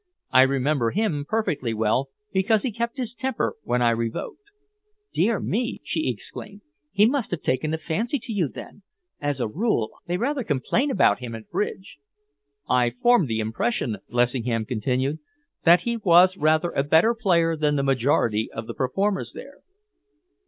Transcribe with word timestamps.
"I 0.31 0.41
remember 0.41 0.89
him 0.89 1.27
perfectly 1.29 1.75
well 1.75 2.09
because 2.33 2.63
he 2.63 2.71
kept 2.71 2.97
his 2.97 3.13
temper 3.13 3.53
when 3.61 3.83
I 3.83 3.91
revoked." 3.91 4.45
"Dear 5.13 5.39
me!" 5.39 5.79
she 5.83 6.09
exclaimed. 6.09 6.61
"He 6.91 7.05
must 7.05 7.29
have 7.29 7.43
taken 7.43 7.71
a 7.71 7.77
fancy 7.77 8.17
to 8.17 8.33
you, 8.33 8.47
then. 8.47 8.81
As 9.21 9.39
a 9.39 9.45
rule, 9.47 9.91
they 10.07 10.17
rather 10.17 10.43
complain 10.43 10.89
about 10.89 11.19
him 11.19 11.35
at 11.35 11.51
bridge." 11.51 11.97
"I 12.67 12.89
formed 12.89 13.27
the 13.27 13.41
impression," 13.41 13.97
Lessingham 14.09 14.65
continued, 14.65 15.19
"that 15.65 15.81
he 15.81 15.97
was 15.97 16.35
rather 16.35 16.71
a 16.71 16.81
better 16.81 17.13
player 17.13 17.55
than 17.55 17.75
the 17.75 17.83
majority 17.83 18.49
of 18.51 18.65
the 18.65 18.73
performers 18.73 19.29
there." 19.35 19.59